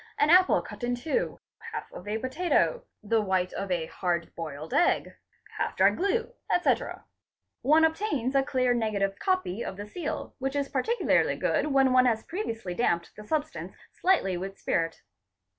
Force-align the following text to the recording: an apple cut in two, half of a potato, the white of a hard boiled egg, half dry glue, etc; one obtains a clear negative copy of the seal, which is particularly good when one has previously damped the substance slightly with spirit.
an 0.17 0.31
apple 0.31 0.63
cut 0.63 0.83
in 0.83 0.95
two, 0.95 1.39
half 1.71 1.91
of 1.91 2.07
a 2.07 2.17
potato, 2.17 2.83
the 3.03 3.21
white 3.21 3.53
of 3.53 3.69
a 3.69 3.85
hard 3.85 4.33
boiled 4.35 4.73
egg, 4.73 5.11
half 5.59 5.75
dry 5.77 5.91
glue, 5.91 6.33
etc; 6.51 7.05
one 7.61 7.85
obtains 7.85 8.33
a 8.33 8.41
clear 8.41 8.73
negative 8.73 9.19
copy 9.19 9.63
of 9.63 9.77
the 9.77 9.85
seal, 9.85 10.33
which 10.39 10.55
is 10.55 10.67
particularly 10.69 11.35
good 11.35 11.67
when 11.67 11.93
one 11.93 12.07
has 12.07 12.23
previously 12.23 12.73
damped 12.73 13.15
the 13.15 13.23
substance 13.23 13.75
slightly 13.91 14.35
with 14.35 14.57
spirit. 14.57 15.03